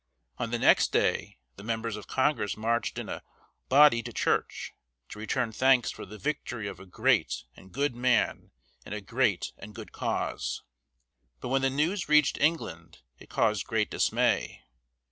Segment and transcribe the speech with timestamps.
[0.39, 3.21] On the next day the members of Congress marched in a
[3.69, 4.73] body to church,
[5.09, 8.49] to return thanks for the "victory of a great and good man
[8.83, 10.63] in a great and good cause."
[11.39, 14.63] But when the news reached England it caused great dismay.